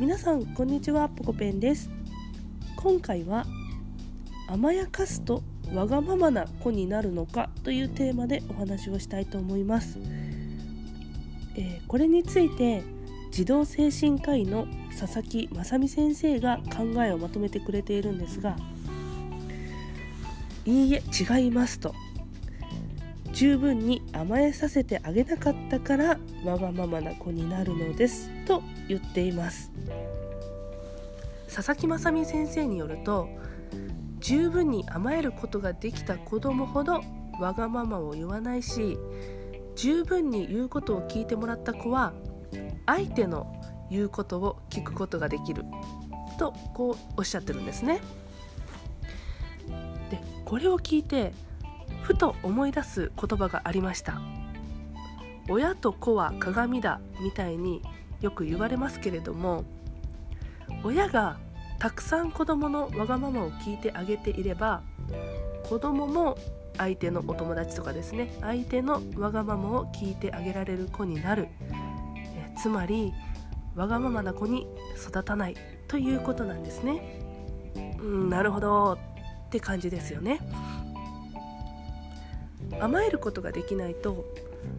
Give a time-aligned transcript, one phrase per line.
[0.00, 1.08] 皆さんこんにちは。
[1.08, 1.88] ポコペンです。
[2.74, 3.46] 今回は
[4.48, 9.98] 甘やかすとわがままな子になるのかというテーマでお話をしたいと思います、
[11.56, 12.82] えー、これについて
[13.30, 14.66] 児童精神科医の
[14.98, 18.56] 佐々木正美先生が考えをまとめてくれているんですが
[20.66, 21.02] いいえ
[21.38, 21.94] 違いますと。
[23.34, 29.72] 十分に甘えさせてあげなかったからわがままな子になるのですと言っています
[31.52, 33.28] 佐々木雅美先生によると
[34.20, 37.00] 十分に甘えることができた子供ほど
[37.40, 38.96] わがままを言わないし
[39.74, 42.12] 十分に言うことを聞いてもらった子は
[42.86, 43.52] 相手の
[43.90, 45.64] 言うことを聞くことができる
[46.38, 48.00] とこうおっしゃってるんですね。
[50.10, 51.32] でこれを聞いて
[52.04, 54.20] ふと思い出す言葉がありました。
[55.48, 57.82] 親と子は鏡だみたいに
[58.20, 59.64] よく言われますけれども
[60.82, 61.38] 親が
[61.78, 64.82] たくさん子供のわがままを聞いてあげていれば
[65.68, 66.38] 子供も
[66.78, 71.48] 相手のお友達とかですね相手のわがままを聞いてあげられる子になる。
[72.16, 73.12] えつまり
[73.74, 75.56] わがままな子に育たない
[75.88, 77.20] ということなんですね。
[77.98, 78.98] うんなるほど
[79.46, 80.40] って感じですよね。
[82.80, 84.24] 甘えることができないと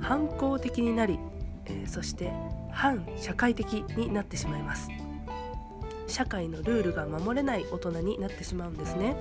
[0.00, 1.18] 反抗的になり、
[1.66, 2.32] えー、そして
[2.70, 4.88] 反社会的になってしまいます。
[6.06, 9.16] 社会のルールが守れない大人になってしまうんですね。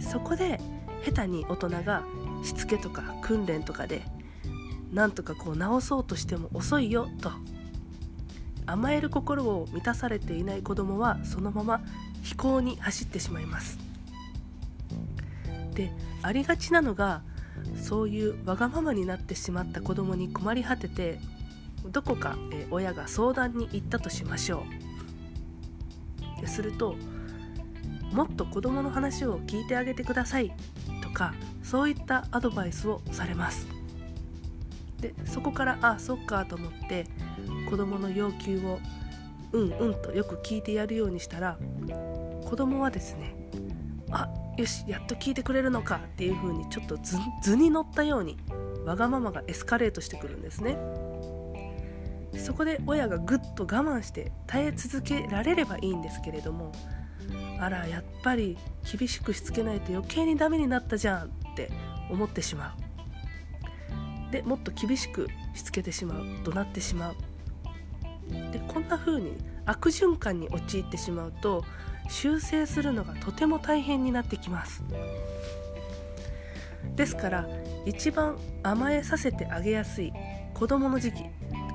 [0.00, 0.60] そこで
[1.04, 2.04] 下手に大人が
[2.42, 4.02] しつけとか訓練とかで
[4.92, 7.30] なんとかこう直そうとしても遅いよと
[8.66, 11.80] 甘える心を満たされていない子供はそのまま
[12.22, 13.85] 飛行に走ってしまいます。
[15.76, 17.22] でありがちなのが
[17.80, 21.20] そういうわがままになってしまった子供に困り果てて
[21.84, 22.36] どこか、
[22.72, 24.64] 親が相談に行ったとしましょ
[26.42, 26.48] う。
[26.48, 26.96] すると
[28.12, 30.52] もっと子供の話を聞いてあげてください
[31.02, 33.66] とかそういったアドバイスをされます。
[35.00, 37.06] でそこからあそっかと思って
[37.68, 38.78] 子供の要求を
[39.52, 41.58] うんうんとよく聞いてやるようにしたら
[42.44, 43.34] 子供はですね
[44.10, 46.98] あよしやっと聞いてくれるのかっていう風にちょっと
[47.42, 48.38] 図に乗ったように
[48.84, 50.78] わがままがエスカレートしてくるんですね。
[52.38, 56.70] そこで親がぐっと我慢して耐え続けられればいいんですけれども
[57.58, 58.58] あらやっぱり
[58.90, 61.70] 厳しくしつけないと余計にダメになったじゃんって
[62.10, 62.76] 思ってしま
[64.28, 64.32] う。
[64.32, 67.16] でもっと厳しくしつけてしまう怒鳴ってしまう。
[68.52, 71.64] でこんな風に悪循環に陥ってしまうと
[72.08, 74.82] 修正するのがとても大変になってきます。
[76.94, 77.48] ですから
[77.84, 80.12] 一番甘えさせてあげやすい
[80.54, 81.24] 子供の時期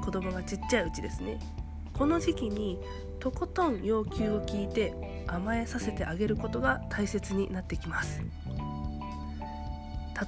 [0.03, 1.39] 子供がちっちゃいうちですね。
[1.93, 2.79] この時期に
[3.19, 8.21] とことん要求を聞いて甘えさせてあげることが大切になってきます。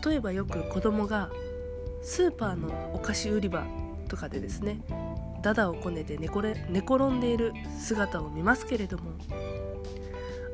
[0.05, 1.29] 例えばよく子供が
[2.03, 3.63] スーパーのお菓子売り場
[4.07, 4.81] とかでですね
[5.41, 9.11] ダダをこねて寝転んでいる姿を見ますけれども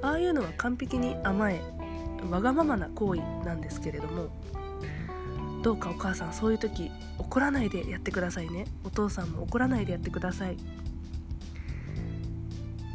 [0.01, 1.61] ああいうのは完璧に甘え
[2.29, 4.29] わがままな行為なんですけれども
[5.61, 8.65] どうかお母さんそういう時怒らないでやってくださいね。
[8.85, 10.57] お父さんも怒らないでやってください。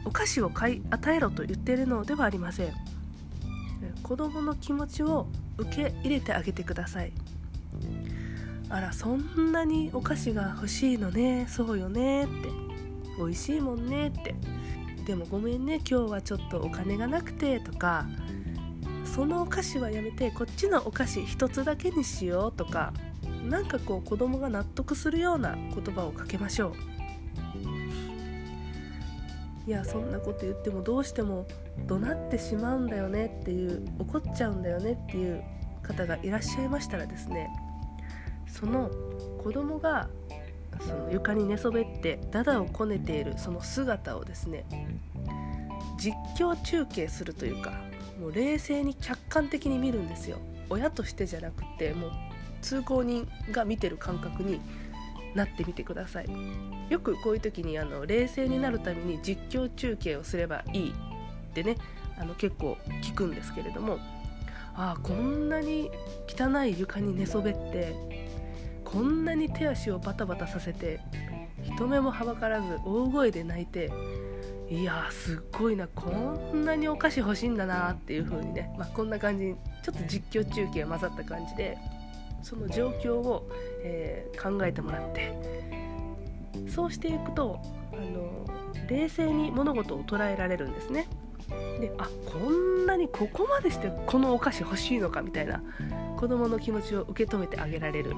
[0.07, 2.73] お菓子を買い与えろと言ってるのではありません。
[4.03, 5.27] 子供の気持ちを
[5.59, 7.13] 受け入れてあげてください。
[8.71, 12.33] あらそんなにお菓子が欲しいのねそうよねって。
[13.19, 14.35] 美味しいもんねって。
[15.07, 18.07] でもごめんね今日はちょっとお金がなくてとか
[19.05, 22.93] そのお菓子はやめてこっちのお菓子一つだけにしようとか
[23.45, 26.75] なんかこう子供が納得するような言葉をかけましょう。
[29.67, 31.47] いやそんなこと言ってもどうしても
[31.87, 35.43] 怒鳴ってしまうんだよねっていう怒っちゃうんだよねっていう
[35.83, 37.49] 方がいらっしゃいましたらですね
[38.47, 38.91] その
[39.43, 40.11] 子供が
[40.81, 44.65] その床に寝そべってダダをこねているその姿をですね
[45.99, 47.73] 実況中継するというか
[48.21, 50.39] もう冷静に客観的に見るんですよ。
[50.71, 52.11] 親としてじゃなくてもう
[52.63, 54.61] 通行人が見てる感覚に
[55.35, 56.27] なってみてください。
[56.89, 61.77] よくこういう時にあの冷静になるために実況中継をすればいいってね
[62.19, 63.99] あの結構聞くんですけれども
[64.77, 65.91] ああこんなに
[66.29, 67.95] 汚い床に寝そべって
[68.95, 71.01] こんなに手足をバタバタさせて
[71.65, 73.91] 人目もはばからず大声で泣いて
[74.71, 76.11] いやすっごいなこ
[76.55, 81.77] んなにお菓子欲しいんだなっていう風にね、まあ、こんな感じにちょっと実況中継が混ざった感じで
[82.45, 83.49] その状況を、
[83.83, 85.33] えー、考えてもらって
[86.69, 87.61] そうしていくと
[87.93, 88.47] あの
[88.89, 91.09] 冷静に物事を捉えられるんですね。
[91.81, 95.63] であこんなにここまでしてこのお菓子欲しいのかみたいな
[96.17, 98.13] 子どもの気持ちを受け止めてあげられる。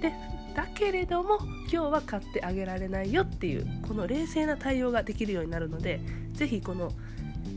[0.00, 0.12] で
[0.54, 6.00] だけれども今日は買ってあげられないよっていうこの冷静な対応ができるようになるので
[6.32, 6.92] 是非この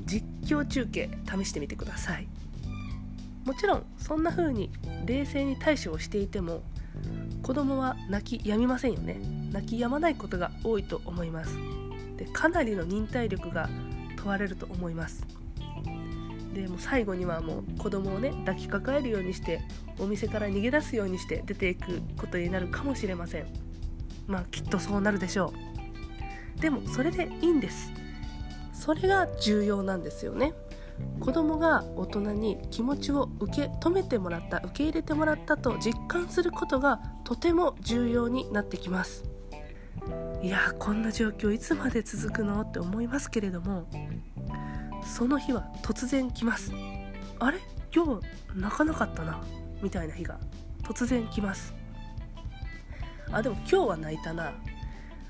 [0.05, 2.27] 実況中継試してみてください。
[3.45, 4.69] もちろんそんな風に
[5.05, 6.63] 冷静に対処をしていても
[7.43, 9.19] 子供は泣き止みませんよね。
[9.53, 11.55] 泣き止まないことが多いと思います。
[12.17, 13.69] でかなりの忍耐力が
[14.17, 15.25] 問われると思います。
[16.57, 19.61] でも最後にはもう子供をね抱きかかえるようにして
[19.99, 23.47] お店から逃げ出すようにして出ていくことになるかもしれません。
[24.25, 25.53] まあきっとそうなるでしょ
[26.57, 26.61] う。
[26.61, 27.91] でもそれでいいんです。
[28.73, 30.53] それが重要なんですよね。
[31.19, 39.23] 子供が大人に気持ちを受け止めてもらった受け入れてもらったと実感することがとても重要になってきます。
[40.41, 42.61] いやこんな状況いつまで続くの？
[42.61, 43.87] って思いますけれども
[45.07, 46.71] その日は突然来ます。
[47.39, 47.59] あれ？
[47.95, 48.25] 今日
[48.55, 49.41] 泣かなかったな。
[49.81, 50.37] みたいな日が
[50.83, 51.73] 突然来ます。
[53.31, 54.53] あでも今日は泣いたな。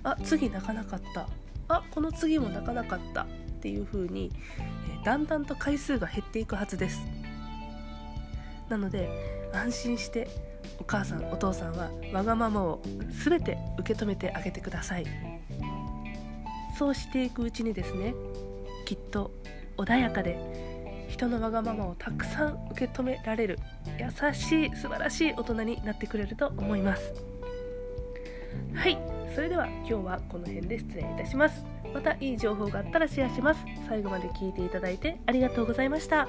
[0.03, 1.27] あ次泣かなかった。
[1.69, 3.23] あこの次も泣かなかった。
[3.23, 4.31] っていう風に、
[5.01, 7.01] えだんだんと回数が減っていくはずです。
[8.69, 9.09] なので
[9.51, 10.27] 安心して
[10.79, 12.81] お母さんお父さんはわがままを
[13.25, 15.05] 全て受け止めてあげてください。
[16.77, 18.13] そうしていくうちにですね
[18.85, 19.31] きっと
[19.77, 20.37] 穏やかで
[21.07, 23.59] 人のわがままをたくさん受け止められる
[23.97, 27.13] 優しい素晴らしい大人になってくれると思います。
[28.73, 28.97] はい。
[29.33, 31.65] それでは今日はこの辺で失礼いたします。
[31.93, 33.63] またいい情報があったらシェアします。
[33.87, 36.27] 最後まで聞いていただいてありがとうございました。